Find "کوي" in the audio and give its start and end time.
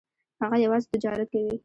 1.33-1.55